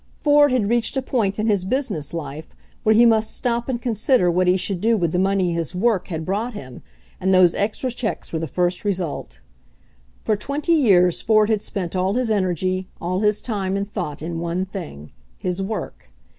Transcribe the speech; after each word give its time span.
Ford 0.17 0.51
had 0.51 0.67
reached 0.67 0.97
a 0.97 1.01
point 1.03 1.37
in 1.37 1.45
his 1.45 1.63
business 1.63 2.11
life 2.11 2.55
where 2.81 2.95
he 2.95 3.05
must 3.05 3.35
stop 3.35 3.69
and 3.69 3.79
consider 3.79 4.31
what 4.31 4.47
he 4.47 4.57
should 4.57 4.81
do 4.81 4.97
with 4.97 5.11
the 5.11 5.19
money 5.19 5.53
his 5.53 5.75
work 5.75 6.07
had 6.07 6.21
i 6.21 6.25
4 6.25 6.33
o 6.33 6.37
HENRY 6.37 6.45
FORD'S 6.45 6.55
OWN 6.55 6.61
STORY 6.61 6.71
brought 6.71 6.71
him, 6.81 7.21
and 7.21 7.31
those 7.35 7.53
extra 7.53 7.91
checks 7.91 8.33
were 8.33 8.39
the 8.39 8.47
first 8.47 8.83
result. 8.83 9.41
For 10.23 10.35
twenty 10.35 10.73
years 10.73 11.21
Ford 11.21 11.51
had 11.51 11.61
spent 11.61 11.95
all 11.95 12.15
his 12.15 12.31
energy, 12.31 12.87
all 12.99 13.19
his 13.19 13.41
time 13.41 13.77
and 13.77 13.87
thought 13.87 14.23
in 14.23 14.39
one 14.39 14.65
thing— 14.65 15.11
his 15.43 15.61
work. 15.61 16.09